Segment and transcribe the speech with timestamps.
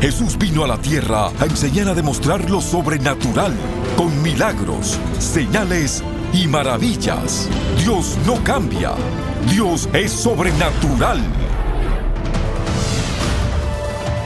[0.00, 3.52] Jesús vino a la tierra a enseñar a demostrar lo sobrenatural,
[3.96, 7.48] con milagros, señales y maravillas.
[7.78, 8.92] Dios no cambia.
[9.50, 11.20] Dios es sobrenatural.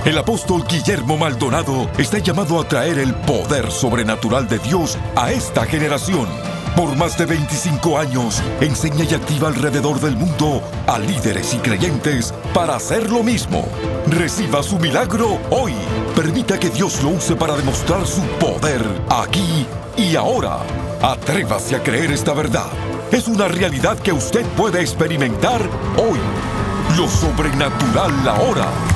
[0.04, 5.64] El apóstol Guillermo Maldonado está llamado a traer el poder sobrenatural de Dios a esta
[5.64, 6.26] generación.
[6.76, 12.34] Por más de 25 años, enseña y activa alrededor del mundo a líderes y creyentes
[12.52, 13.66] para hacer lo mismo.
[14.06, 15.74] Reciba su milagro hoy.
[16.14, 19.66] Permita que Dios lo use para demostrar su poder aquí
[19.96, 20.58] y ahora.
[21.00, 22.70] Atrévase a creer esta verdad.
[23.10, 25.62] Es una realidad que usted puede experimentar
[25.96, 26.18] hoy.
[26.96, 28.91] Lo sobrenatural ahora.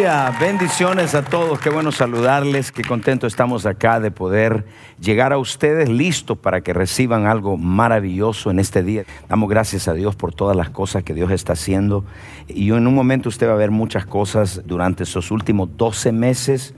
[0.00, 4.64] Aleluya, bendiciones a todos, qué bueno saludarles, qué contento estamos acá de poder
[4.98, 9.04] llegar a ustedes listos para que reciban algo maravilloso en este día.
[9.28, 12.06] Damos gracias a Dios por todas las cosas que Dios está haciendo.
[12.48, 16.72] Y en un momento usted va a ver muchas cosas durante esos últimos 12 meses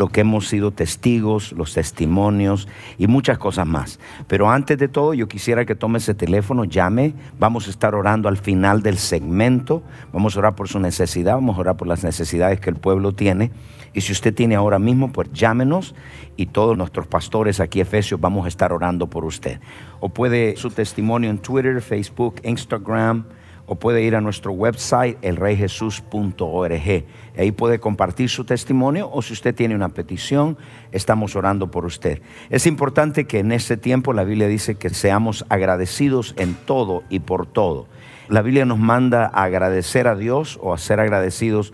[0.00, 4.00] lo que hemos sido testigos, los testimonios y muchas cosas más.
[4.28, 7.12] Pero antes de todo, yo quisiera que tome ese teléfono, llame.
[7.38, 9.82] Vamos a estar orando al final del segmento.
[10.10, 13.12] Vamos a orar por su necesidad, vamos a orar por las necesidades que el pueblo
[13.12, 13.50] tiene.
[13.92, 15.94] Y si usted tiene ahora mismo, pues llámenos
[16.34, 19.60] y todos nuestros pastores aquí, Efesios, vamos a estar orando por usted.
[20.00, 23.26] O puede su testimonio en Twitter, Facebook, Instagram
[23.70, 27.04] o puede ir a nuestro website elreyjesus.org.
[27.38, 30.58] Ahí puede compartir su testimonio o si usted tiene una petición,
[30.90, 32.20] estamos orando por usted.
[32.50, 37.20] Es importante que en este tiempo la Biblia dice que seamos agradecidos en todo y
[37.20, 37.86] por todo.
[38.28, 41.72] La Biblia nos manda a agradecer a Dios o a ser agradecidos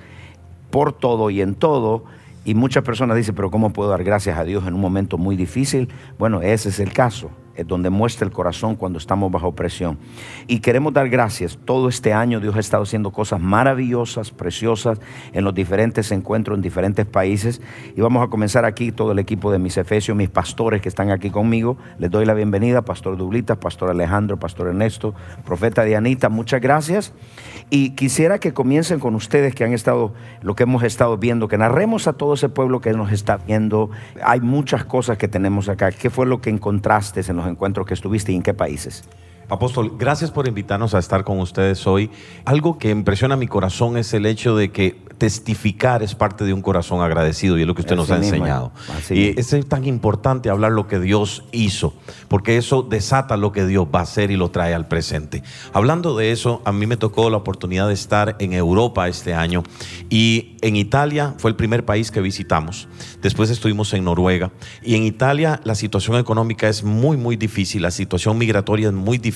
[0.70, 2.04] por todo y en todo.
[2.44, 5.34] Y muchas personas dicen, pero ¿cómo puedo dar gracias a Dios en un momento muy
[5.34, 5.88] difícil?
[6.18, 7.30] Bueno, ese es el caso
[7.64, 9.98] donde muestra el corazón cuando estamos bajo presión.
[10.46, 11.58] Y queremos dar gracias.
[11.64, 15.00] Todo este año Dios ha estado haciendo cosas maravillosas, preciosas,
[15.32, 17.60] en los diferentes encuentros en diferentes países.
[17.94, 21.10] Y vamos a comenzar aquí todo el equipo de mis efesios, mis pastores que están
[21.10, 21.76] aquí conmigo.
[21.98, 27.12] Les doy la bienvenida, Pastor Dublitas, Pastor Alejandro, Pastor Ernesto, Profeta Dianita, muchas gracias.
[27.70, 31.58] Y quisiera que comiencen con ustedes que han estado, lo que hemos estado viendo, que
[31.58, 33.90] narremos a todo ese pueblo que nos está viendo.
[34.22, 35.90] Hay muchas cosas que tenemos acá.
[35.90, 39.04] ¿Qué fue lo que encontraste en los encuentros que estuviste y en qué países?
[39.48, 42.10] Apóstol, gracias por invitarnos a estar con ustedes hoy.
[42.44, 46.60] Algo que impresiona mi corazón es el hecho de que testificar es parte de un
[46.60, 48.72] corazón agradecido y es lo que usted nos ha enseñado.
[49.08, 51.94] y es tan importante hablar lo que Dios hizo,
[52.28, 55.42] porque eso desata lo que Dios va a hacer y lo trae al presente.
[55.72, 59.62] Hablando de eso, a mí me tocó la oportunidad de estar en Europa este año
[60.10, 62.88] y en Italia fue el primer país que visitamos.
[63.22, 64.50] Después estuvimos en Noruega
[64.82, 69.16] y en Italia la situación económica es muy, muy difícil, la situación migratoria es muy
[69.16, 69.35] difícil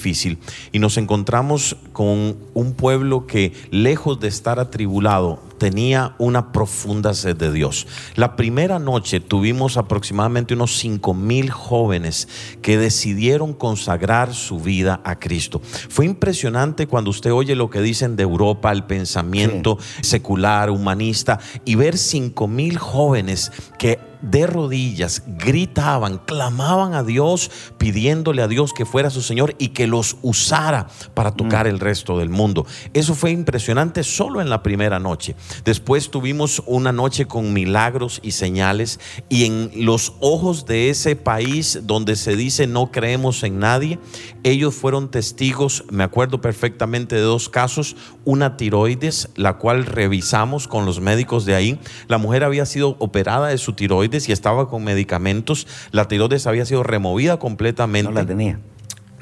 [0.72, 7.37] y nos encontramos con un pueblo que lejos de estar atribulado, tenía una profunda sed
[7.37, 7.87] de Dios.
[8.16, 12.28] La primera noche tuvimos aproximadamente unos 5 mil jóvenes
[12.62, 15.61] que decidieron consagrar su vida a Cristo.
[15.62, 21.75] Fue impresionante cuando usted oye lo que dicen de Europa, el pensamiento secular, humanista, y
[21.75, 28.84] ver 5 mil jóvenes que de rodillas, gritaban, clamaban a Dios, pidiéndole a Dios que
[28.84, 31.70] fuera su Señor y que los usara para tocar mm.
[31.70, 32.66] el resto del mundo.
[32.92, 35.36] Eso fue impresionante solo en la primera noche.
[35.64, 41.81] Después tuvimos una noche con milagros y señales y en los ojos de ese país
[41.82, 43.98] donde se dice no creemos en nadie,
[44.42, 50.87] ellos fueron testigos, me acuerdo perfectamente de dos casos, una tiroides, la cual revisamos con
[50.87, 51.78] los médicos de ahí.
[52.08, 55.66] La mujer había sido operada de su tiroides y estaba con medicamentos.
[55.93, 58.10] La tiroides había sido removida completamente.
[58.10, 58.60] No la tenía.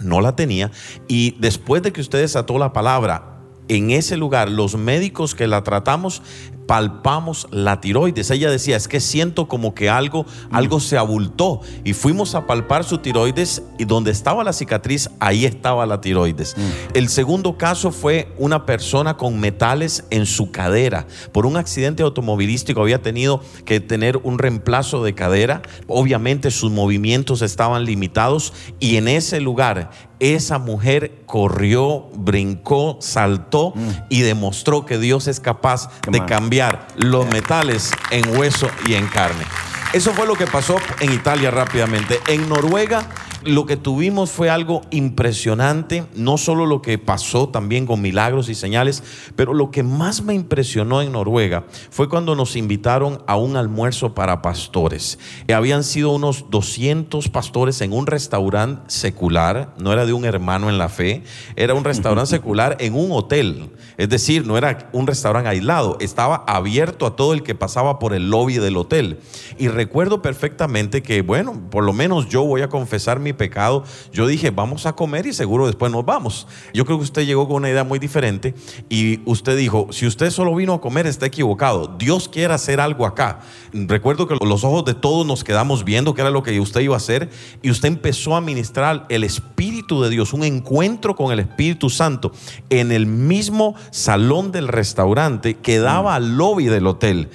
[0.02, 0.70] No la tenía.
[1.08, 3.38] Y después de que usted desató la palabra,
[3.68, 6.22] en ese lugar, los médicos que la tratamos
[6.68, 8.30] palpamos la tiroides.
[8.30, 11.62] Ella decía, es que siento como que algo, algo se abultó.
[11.82, 16.54] Y fuimos a palpar su tiroides y donde estaba la cicatriz, ahí estaba la tiroides.
[16.58, 16.60] Mm.
[16.92, 21.06] El segundo caso fue una persona con metales en su cadera.
[21.32, 25.62] Por un accidente automovilístico había tenido que tener un reemplazo de cadera.
[25.86, 29.90] Obviamente sus movimientos estaban limitados y en ese lugar
[30.20, 33.88] esa mujer corrió, brincó, saltó mm.
[34.10, 36.57] y demostró que Dios es capaz de cambiar
[36.96, 39.44] los metales en hueso y en carne.
[39.92, 42.20] Eso fue lo que pasó en Italia rápidamente.
[42.26, 43.06] En Noruega
[43.48, 48.54] Lo que tuvimos fue algo impresionante, no solo lo que pasó también con milagros y
[48.54, 49.02] señales,
[49.36, 54.14] pero lo que más me impresionó en Noruega fue cuando nos invitaron a un almuerzo
[54.14, 55.18] para pastores.
[55.46, 60.68] Eh, habían sido unos 200 pastores en un restaurante secular, no era de un hermano
[60.68, 61.22] en la fe,
[61.56, 63.70] era un restaurante secular en un hotel.
[63.96, 68.12] Es decir, no era un restaurante aislado, estaba abierto a todo el que pasaba por
[68.12, 69.20] el lobby del hotel.
[69.56, 73.84] Y recuerdo perfectamente que, bueno, por lo menos yo voy a confesar mi pecado.
[74.12, 76.46] Yo dije, vamos a comer y seguro después nos vamos.
[76.74, 78.54] Yo creo que usted llegó con una idea muy diferente
[78.90, 81.96] y usted dijo, si usted solo vino a comer, está equivocado.
[81.98, 83.40] Dios quiere hacer algo acá.
[83.72, 86.94] Recuerdo que los ojos de todos nos quedamos viendo que era lo que usted iba
[86.94, 87.30] a hacer
[87.62, 92.32] y usted empezó a ministrar el Espíritu de Dios, un encuentro con el Espíritu Santo
[92.68, 97.30] en el mismo salón del restaurante que daba al lobby del hotel.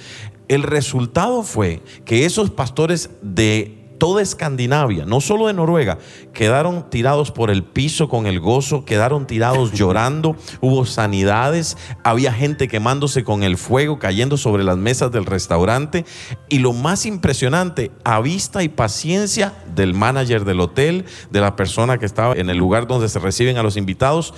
[0.48, 5.98] El resultado fue que esos pastores de toda Escandinavia, no solo de Noruega,
[6.32, 12.68] quedaron tirados por el piso con el gozo, quedaron tirados llorando, hubo sanidades, había gente
[12.68, 16.04] quemándose con el fuego, cayendo sobre las mesas del restaurante
[16.48, 21.98] y lo más impresionante, a vista y paciencia del manager del hotel, de la persona
[21.98, 24.34] que estaba en el lugar donde se reciben a los invitados,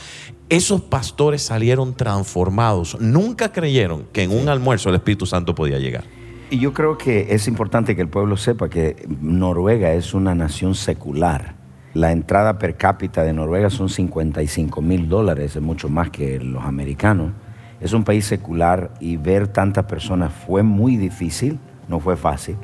[0.49, 2.97] esos pastores salieron transformados.
[3.01, 6.16] Nunca creyeron que en un almuerzo el Espíritu Santo podía llegar.
[6.49, 10.75] Y yo creo que es importante que el pueblo sepa que Noruega es una nación
[10.75, 11.55] secular.
[11.93, 16.65] La entrada per cápita de Noruega son 55 mil dólares, es mucho más que los
[16.65, 17.33] americanos.
[17.81, 21.59] Es un país secular y ver tantas personas fue muy difícil,
[21.89, 22.57] no fue fácil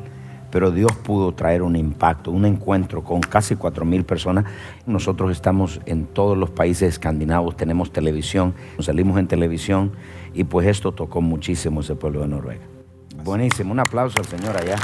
[0.53, 4.45] pero Dios pudo traer un impacto, un encuentro con casi cuatro mil personas.
[4.85, 9.93] Nosotros estamos en todos los países escandinavos, tenemos televisión, salimos en televisión
[10.35, 12.72] y pues esto tocó muchísimo ese pueblo de Noruega.
[13.23, 14.77] Buenísimo, un aplauso al Señor allá.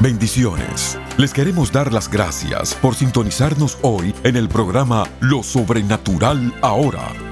[0.00, 0.98] Bendiciones.
[1.16, 7.31] Les queremos dar las gracias por sintonizarnos hoy en el programa Lo Sobrenatural Ahora.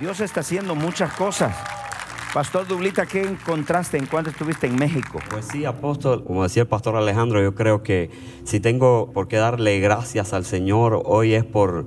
[0.00, 1.54] Dios está haciendo muchas cosas.
[2.32, 5.18] Pastor Dublita, ¿qué encontraste en cuanto estuviste en México?
[5.30, 8.08] Pues sí, apóstol, como decía el pastor Alejandro, yo creo que
[8.44, 11.86] si tengo por qué darle gracias al Señor hoy es por,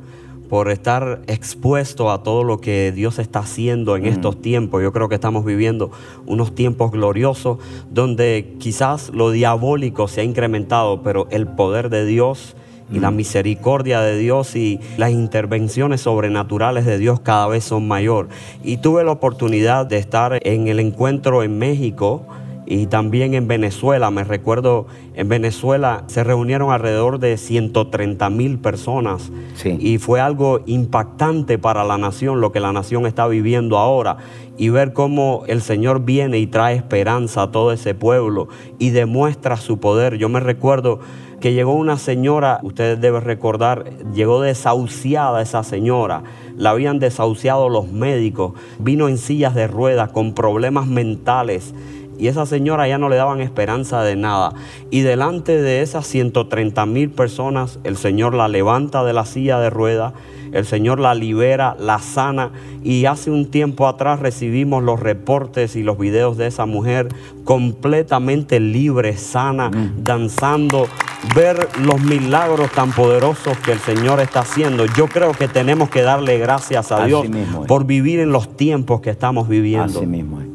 [0.49, 4.07] por estar expuesto a todo lo que Dios está haciendo en mm.
[4.07, 4.83] estos tiempos.
[4.83, 5.91] Yo creo que estamos viviendo
[6.25, 7.59] unos tiempos gloriosos
[7.89, 12.57] donde quizás lo diabólico se ha incrementado, pero el poder de Dios
[12.93, 18.29] y la misericordia de Dios y las intervenciones sobrenaturales de Dios cada vez son mayor.
[18.63, 22.25] Y tuve la oportunidad de estar en el encuentro en México
[22.65, 24.11] y también en Venezuela.
[24.11, 29.31] Me recuerdo, en Venezuela se reunieron alrededor de 130 mil personas.
[29.65, 34.17] Y fue algo impactante para la nación, lo que la nación está viviendo ahora.
[34.57, 39.57] Y ver cómo el Señor viene y trae esperanza a todo ese pueblo y demuestra
[39.57, 40.17] su poder.
[40.17, 40.99] Yo me recuerdo
[41.43, 46.23] que llegó una señora, ustedes deben recordar, llegó desahuciada esa señora,
[46.55, 51.73] la habían desahuciado los médicos, vino en sillas de ruedas con problemas mentales
[52.17, 54.53] y esa señora ya no le daban esperanza de nada.
[54.89, 59.69] Y delante de esas 130 mil personas, el Señor la levanta de la silla de
[59.69, 60.13] ruedas
[60.53, 62.51] el Señor la libera, la sana
[62.83, 67.09] y hace un tiempo atrás recibimos los reportes y los videos de esa mujer
[67.43, 70.03] completamente libre, sana, mm.
[70.03, 70.87] danzando,
[71.35, 74.85] ver los milagros tan poderosos que el Señor está haciendo.
[74.85, 77.25] Yo creo que tenemos que darle gracias a Dios
[77.67, 79.99] por vivir en los tiempos que estamos viviendo.
[79.99, 80.52] Así mismo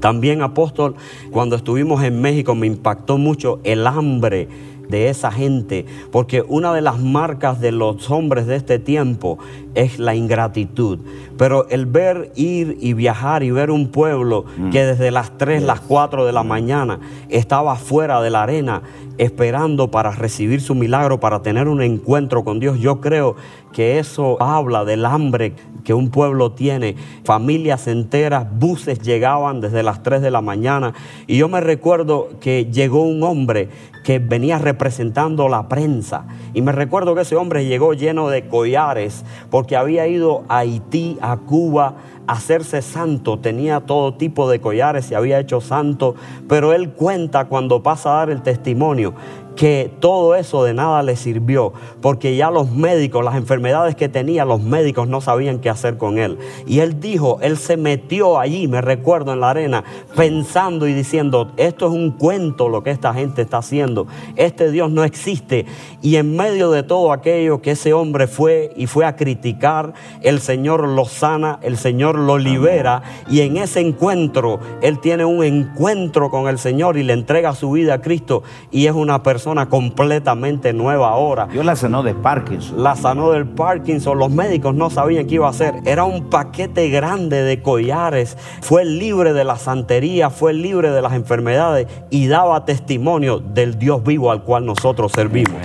[0.00, 0.94] También, apóstol,
[1.30, 4.48] cuando estuvimos en México me impactó mucho el hambre
[4.88, 9.38] de esa gente, porque una de las marcas de los hombres de este tiempo
[9.74, 10.98] es la ingratitud.
[11.36, 14.70] Pero el ver ir y viajar y ver un pueblo mm.
[14.70, 18.82] que desde las 3, las 4 de la mañana estaba fuera de la arena
[19.18, 23.36] esperando para recibir su milagro, para tener un encuentro con Dios, yo creo
[23.72, 26.96] que eso habla del hambre que un pueblo tiene.
[27.24, 30.94] Familias enteras, buses llegaban desde las 3 de la mañana.
[31.26, 33.68] Y yo me recuerdo que llegó un hombre
[34.04, 36.26] que venía representando la prensa.
[36.52, 41.16] Y me recuerdo que ese hombre llegó lleno de collares porque había ido a Haití,
[41.20, 41.94] a Cuba,
[42.26, 43.38] a hacerse santo.
[43.38, 46.16] Tenía todo tipo de collares, se había hecho santo.
[46.48, 49.14] Pero él cuenta cuando pasa a dar el testimonio
[49.56, 54.44] que todo eso de nada le sirvió, porque ya los médicos, las enfermedades que tenía,
[54.44, 56.38] los médicos no sabían qué hacer con él.
[56.66, 59.84] Y él dijo, él se metió allí, me recuerdo, en la arena,
[60.16, 64.06] pensando y diciendo, esto es un cuento lo que esta gente está haciendo,
[64.36, 65.66] este Dios no existe.
[66.02, 70.40] Y en medio de todo aquello que ese hombre fue y fue a criticar, el
[70.40, 76.30] Señor lo sana, el Señor lo libera, y en ese encuentro, él tiene un encuentro
[76.30, 80.72] con el Señor y le entrega su vida a Cristo, y es una persona completamente
[80.72, 81.46] nueva ahora.
[81.46, 82.82] Dios la sanó de Parkinson.
[82.82, 84.18] La sanó del Parkinson.
[84.18, 85.74] Los médicos no sabían qué iba a hacer.
[85.84, 88.36] Era un paquete grande de collares.
[88.62, 94.02] Fue libre de la santería, fue libre de las enfermedades y daba testimonio del Dios
[94.02, 95.60] vivo al cual nosotros servimos.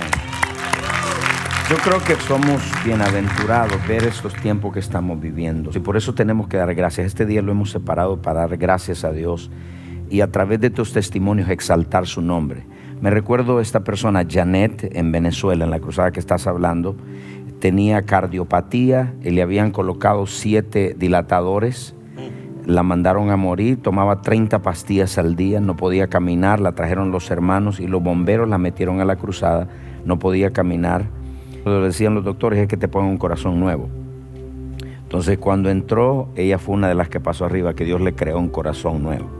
[1.70, 5.70] Yo creo que somos bienaventurados ver estos tiempos que estamos viviendo.
[5.72, 7.06] Y por eso tenemos que dar gracias.
[7.06, 9.50] Este día lo hemos separado para dar gracias a Dios
[10.10, 12.64] y a través de tus testimonios exaltar su nombre.
[13.00, 16.96] Me recuerdo esta persona, Janet, en Venezuela, en la cruzada que estás hablando,
[17.58, 21.94] tenía cardiopatía y le habían colocado siete dilatadores.
[22.66, 27.30] La mandaron a morir, tomaba 30 pastillas al día, no podía caminar, la trajeron los
[27.30, 29.66] hermanos y los bomberos la metieron a la cruzada,
[30.04, 31.06] no podía caminar.
[31.64, 33.88] Lo decían los doctores es que te pongan un corazón nuevo.
[35.02, 38.38] Entonces cuando entró, ella fue una de las que pasó arriba, que Dios le creó
[38.38, 39.39] un corazón nuevo.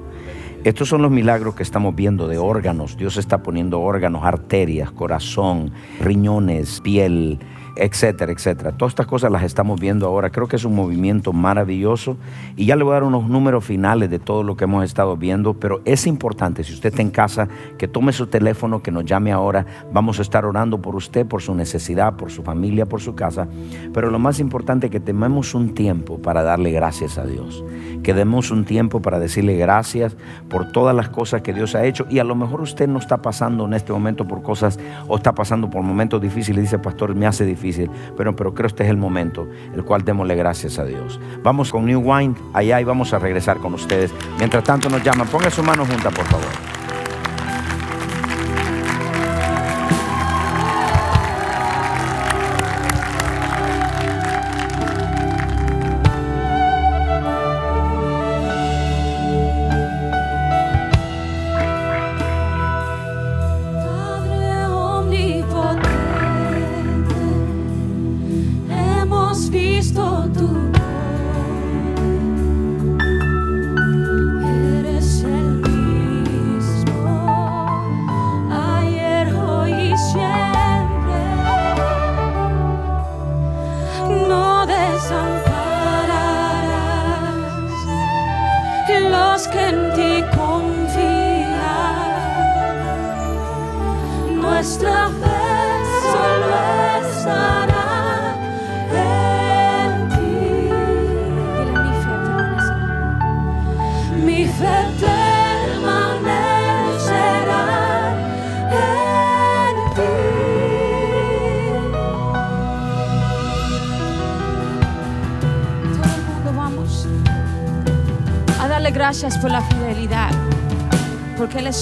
[0.63, 2.99] Estos son los milagros que estamos viendo de órganos.
[2.99, 7.39] Dios está poniendo órganos, arterias, corazón, riñones, piel,
[7.81, 8.73] etcétera, etcétera.
[8.73, 10.29] Todas estas cosas las estamos viendo ahora.
[10.29, 12.19] Creo que es un movimiento maravilloso
[12.55, 15.17] y ya le voy a dar unos números finales de todo lo que hemos estado
[15.17, 19.07] viendo, pero es importante, si usted está en casa, que tome su teléfono, que nos
[19.07, 19.65] llame ahora.
[19.93, 23.49] Vamos a estar orando por usted, por su necesidad, por su familia, por su casa.
[23.95, 27.65] Pero lo más importante es que tomemos un tiempo para darle gracias a Dios.
[28.03, 30.17] Que demos un tiempo para decirle gracias
[30.51, 32.07] por todas las cosas que Dios ha hecho.
[32.11, 35.33] Y a lo mejor usted no está pasando en este momento por cosas o está
[35.33, 36.63] pasando por momentos difíciles.
[36.63, 37.70] Dice, pastor, me hace difícil
[38.17, 41.21] pero, pero creo que este es el momento el cual démosle gracias a Dios.
[41.43, 44.13] Vamos con New Wine allá y vamos a regresar con ustedes.
[44.39, 46.80] Mientras tanto nos llaman, ponga su mano junta, por favor.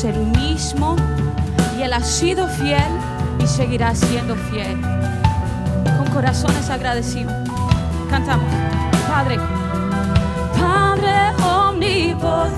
[0.05, 0.97] El mismo
[1.77, 2.91] y Él ha sido fiel
[3.43, 4.81] y seguirá siendo fiel.
[5.97, 7.33] Con corazones agradecidos.
[8.09, 8.53] Cantamos,
[9.09, 9.39] Padre,
[10.59, 12.58] Padre omnipotente.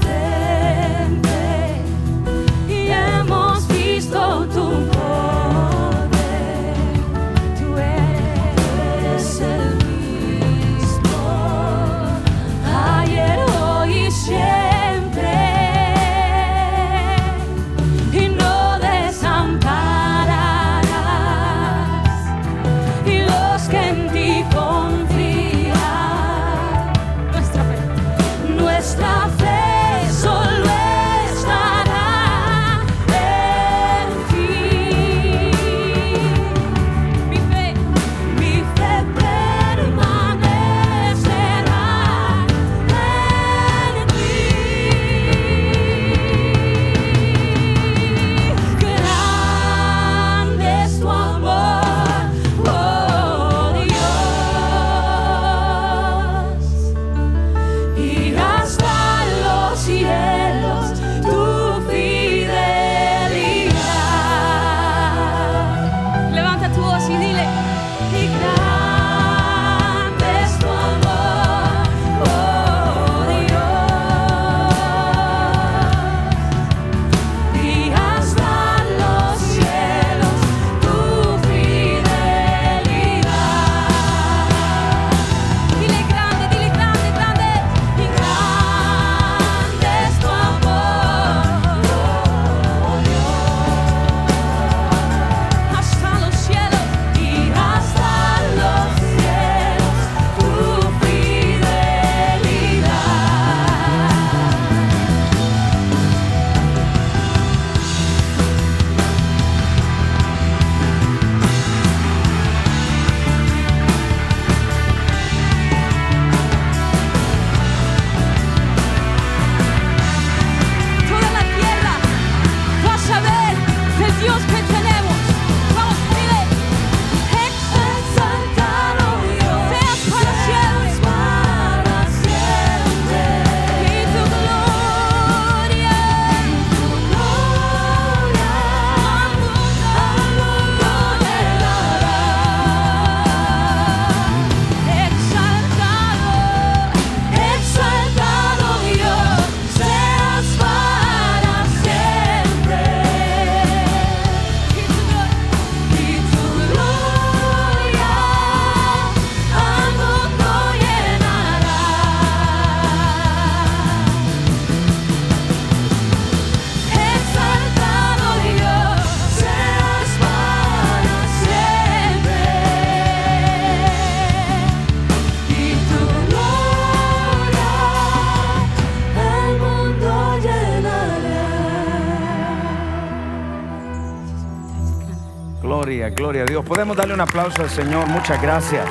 [186.71, 188.07] Podemos darle un aplauso al Señor.
[188.07, 188.87] Muchas gracias.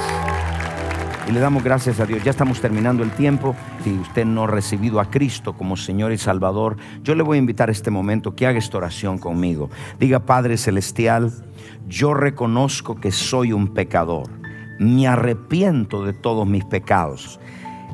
[1.29, 2.21] Y le damos gracias a Dios.
[2.25, 3.55] Ya estamos terminando el tiempo.
[3.85, 7.39] Si usted no ha recibido a Cristo como Señor y Salvador, yo le voy a
[7.39, 9.69] invitar a este momento que haga esta oración conmigo.
[9.97, 11.31] Diga, Padre Celestial,
[11.87, 14.27] yo reconozco que soy un pecador.
[14.77, 17.39] Me arrepiento de todos mis pecados.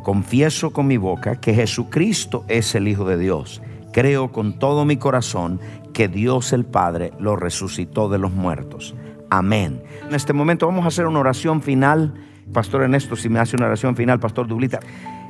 [0.01, 3.61] Confieso con mi boca que Jesucristo es el Hijo de Dios.
[3.93, 5.59] Creo con todo mi corazón
[5.93, 8.95] que Dios el Padre lo resucitó de los muertos.
[9.29, 9.81] Amén.
[10.07, 12.13] En este momento vamos a hacer una oración final.
[12.53, 14.79] Pastor Ernesto, si me hace una oración final, Pastor Dublita.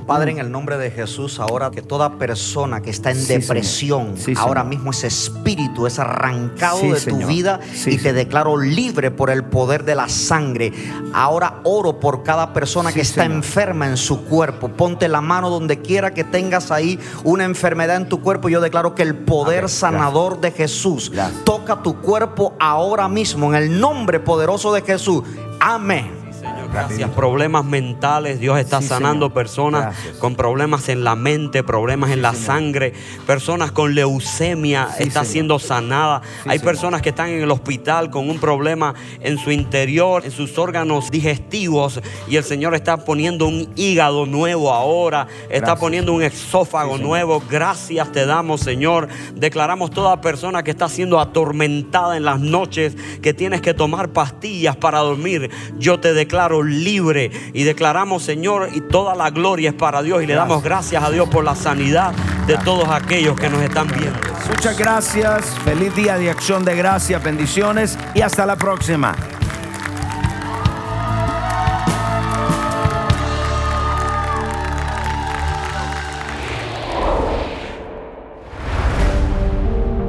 [0.05, 4.63] Padre, en el nombre de Jesús, ahora que toda persona que está en depresión, ahora
[4.63, 9.83] mismo ese espíritu es arrancado de tu vida y te declaro libre por el poder
[9.83, 10.71] de la sangre.
[11.11, 14.69] Ahora oro por cada persona que está enferma en su cuerpo.
[14.69, 18.47] Ponte la mano donde quiera que tengas ahí una enfermedad en tu cuerpo.
[18.47, 21.11] Yo declaro que el poder sanador de Jesús
[21.45, 25.23] toca tu cuerpo ahora mismo en el nombre poderoso de Jesús.
[25.59, 26.24] Amén.
[26.71, 27.09] Gracias.
[27.11, 32.93] Problemas mentales, Dios está sanando personas con problemas en la mente, problemas en la sangre,
[33.25, 36.21] personas con leucemia está siendo sanada.
[36.45, 40.57] Hay personas que están en el hospital con un problema en su interior, en sus
[40.57, 46.97] órganos digestivos y el Señor está poniendo un hígado nuevo ahora, está poniendo un esófago
[46.97, 47.41] nuevo.
[47.49, 49.07] Gracias te damos, Señor.
[49.35, 54.75] Declaramos toda persona que está siendo atormentada en las noches, que tienes que tomar pastillas
[54.75, 55.49] para dormir.
[55.77, 60.23] Yo te declaro libre y declaramos, Señor, y toda la gloria es para Dios.
[60.23, 62.13] Y le damos gracias a Dios por la sanidad
[62.47, 64.19] de todos aquellos que nos están viendo.
[64.49, 69.15] Muchas gracias, feliz día de acción de gracias, bendiciones y hasta la próxima.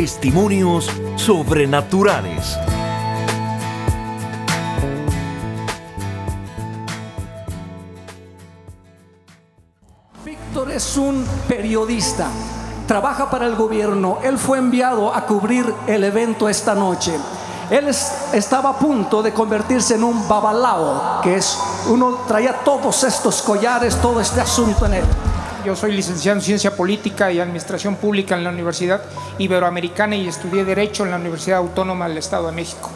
[0.00, 2.58] testimonios sobrenaturales.
[10.24, 12.28] Víctor es un periodista,
[12.86, 17.12] trabaja para el gobierno, él fue enviado a cubrir el evento esta noche.
[17.68, 21.58] Él estaba a punto de convertirse en un babalao, que es
[21.90, 25.04] uno traía todos estos collares, todo este asunto en él.
[25.64, 29.02] Yo soy licenciado en Ciencia Política y Administración Pública en la Universidad
[29.36, 32.88] Iberoamericana y estudié Derecho en la Universidad Autónoma del Estado de México.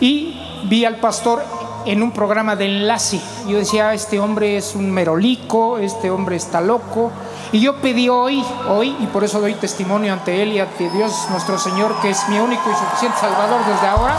[0.00, 1.42] Y vi al pastor
[1.84, 3.20] en un programa de enlace.
[3.46, 7.10] Yo decía, este hombre es un merolico, este hombre está loco.
[7.52, 11.12] Y yo pedí hoy, hoy, y por eso doy testimonio ante él y ante Dios
[11.30, 14.16] nuestro Señor, que es mi único y suficiente Salvador desde ahora,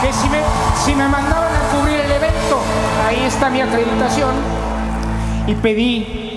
[0.00, 0.40] que si me,
[0.84, 2.60] si me mandaban a cubrir el evento,
[3.06, 4.61] ahí está mi acreditación,
[5.46, 6.32] y pedí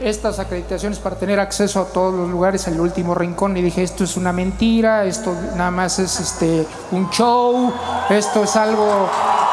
[0.00, 3.82] estas acreditaciones para tener acceso a todos los lugares en el último rincón y dije
[3.82, 7.72] esto es una mentira, esto nada más es este un show,
[8.10, 9.08] esto es algo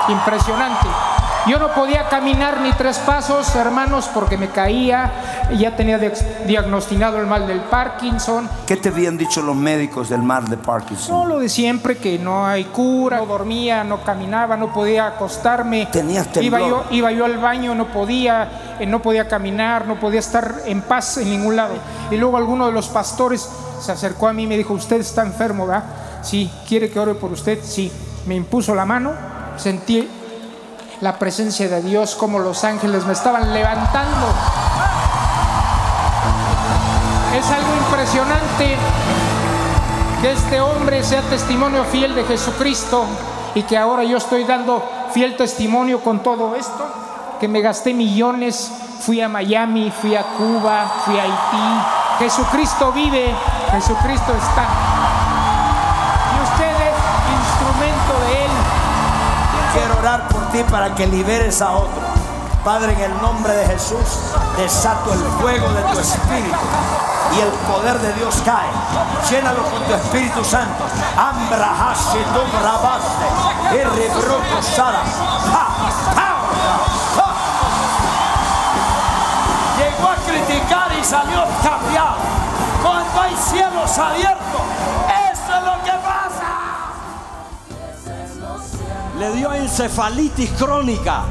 [0.07, 0.87] impresionante.
[1.47, 5.11] Yo no podía caminar ni tres pasos, hermanos, porque me caía.
[5.57, 5.97] Ya tenía
[6.45, 8.47] diagnosticado el mal del Parkinson.
[8.67, 11.17] ¿Qué te habían dicho los médicos del mal de Parkinson?
[11.17, 13.17] No, lo de siempre, que no hay cura.
[13.17, 15.87] No dormía, no caminaba, no podía acostarme.
[15.91, 20.61] Tenías Iba yo, iba yo al baño, no podía, no podía caminar, no podía estar
[20.65, 21.75] en paz en ningún lado.
[22.11, 23.49] Y luego alguno de los pastores
[23.81, 25.83] se acercó a mí y me dijo, usted está enfermo, ¿verdad?
[26.21, 27.59] Sí, ¿quiere que ore por usted?
[27.63, 27.91] Sí.
[28.25, 29.13] Me impuso la mano,
[29.57, 30.07] sentí
[31.01, 34.27] la presencia de Dios, como los ángeles me estaban levantando.
[37.35, 38.75] Es algo impresionante
[40.21, 43.05] que este hombre sea testimonio fiel de Jesucristo
[43.55, 46.85] y que ahora yo estoy dando fiel testimonio con todo esto,
[47.39, 51.81] que me gasté millones, fui a Miami, fui a Cuba, fui a Haití.
[52.19, 53.33] Jesucristo vive,
[53.71, 54.67] Jesucristo está.
[56.35, 56.95] Y usted es
[57.39, 58.51] instrumento de Él.
[59.73, 62.01] Quiero orar por ti para que liberes a otro.
[62.63, 66.57] Padre, en el nombre de Jesús, desato el fuego de tu espíritu
[67.35, 68.69] y el poder de Dios cae.
[69.29, 70.83] Llénalo con tu Espíritu Santo.
[71.17, 75.03] Ambra tu brabaste, errebroto sara.
[80.99, 82.17] Y salió cambiado.
[82.81, 84.61] Cuando hay cielos abiertos,
[85.31, 86.49] eso es lo que pasa.
[89.17, 91.23] Le dio encefalitis crónica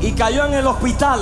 [0.00, 1.20] y cayó en el hospital.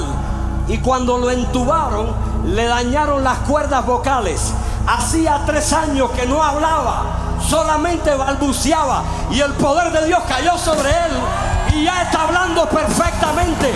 [0.66, 4.52] Y cuando lo entubaron, le dañaron las cuerdas vocales.
[4.86, 7.04] Hacía tres años que no hablaba,
[7.40, 9.02] solamente balbuceaba.
[9.30, 13.72] Y el poder de Dios cayó sobre él y ya está hablando perfectamente.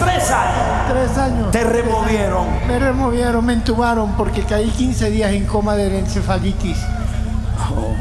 [0.00, 0.79] Tres años.
[0.90, 1.50] Tres años.
[1.50, 2.46] Te removieron.
[2.66, 6.78] Me removieron, me entubaron porque caí 15 días en coma de encefalitis.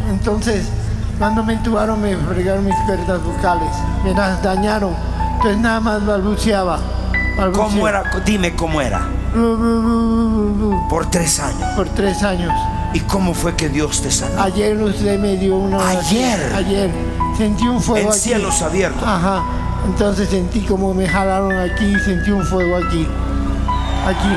[0.10, 0.67] Entonces,
[1.17, 3.69] cuando me entubaron me fregaron mis cuerdas vocales,
[4.04, 4.93] me las dañaron,
[5.36, 6.80] entonces nada más balbuceaba.
[7.54, 8.04] ¿Cómo era?
[8.25, 9.08] Dime cómo era.
[10.89, 11.69] Por tres años.
[11.75, 12.52] Por tres años.
[12.93, 14.41] ¿Y cómo fue que Dios te sanó?
[14.41, 15.88] Ayer usted me dio una.
[15.88, 16.54] Ayer.
[16.56, 16.91] Ayer.
[17.38, 18.08] Sentí un fuego.
[18.08, 19.04] En cielos abiertos.
[19.06, 19.43] Ajá.
[19.85, 23.07] Entonces sentí como me jalaron aquí, sentí un fuego aquí.
[24.05, 24.33] Aquí.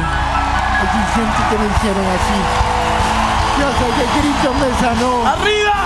[0.83, 2.39] Aquí sentí que me hicieron así.
[3.61, 5.13] Yo sé que Cristo me sanó.
[5.27, 5.77] ¡Arriba!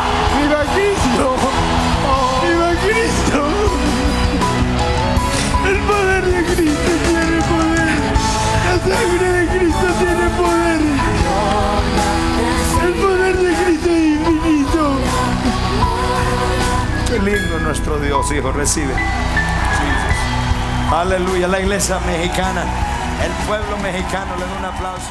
[0.41, 1.25] ¡Viva Cristo!
[2.43, 3.41] ¡Viva Cristo!
[5.67, 7.99] El poder de Cristo tiene poder.
[8.65, 9.46] La sangre de
[17.27, 18.95] Lindo nuestro Dios, hijo, recibe.
[20.93, 22.63] Aleluya, la iglesia mexicana,
[23.21, 25.11] el pueblo mexicano le da un aplauso.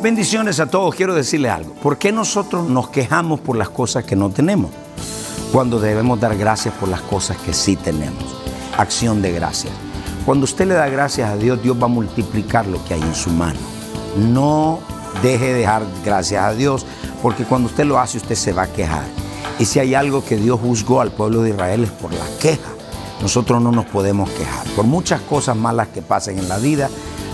[0.00, 0.94] Bendiciones a todos.
[0.94, 1.74] Quiero decirle algo.
[1.74, 4.70] ¿Por qué nosotros nos quejamos por las cosas que no tenemos?
[5.52, 8.41] Cuando debemos dar gracias por las cosas que sí tenemos.
[8.76, 9.72] Acción de gracias.
[10.24, 13.14] Cuando usted le da gracias a Dios, Dios va a multiplicar lo que hay en
[13.14, 13.58] su mano.
[14.16, 14.78] No
[15.22, 16.86] deje de dar gracias a Dios,
[17.22, 19.04] porque cuando usted lo hace, usted se va a quejar.
[19.58, 22.70] Y si hay algo que Dios juzgó al pueblo de Israel es por la queja.
[23.20, 24.66] Nosotros no nos podemos quejar.
[24.74, 26.88] Por muchas cosas malas que pasen en la vida,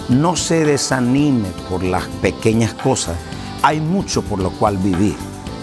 [0.09, 3.17] no se desanime por las pequeñas cosas.
[3.63, 5.17] Hay mucho por lo cual vivir.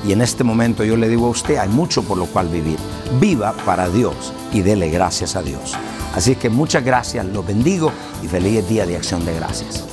[0.07, 2.77] Y en este momento yo le digo a usted, hay mucho por lo cual vivir.
[3.19, 5.75] Viva para Dios y dele gracias a Dios.
[6.15, 7.91] Así que muchas gracias, los bendigo
[8.23, 9.85] y feliz día de acción de gracias.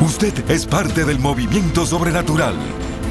[0.00, 2.54] Usted es parte del movimiento sobrenatural.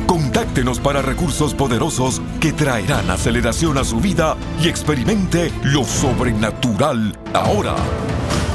[0.07, 7.75] Contáctenos para recursos poderosos que traerán aceleración a su vida y experimente lo sobrenatural ahora.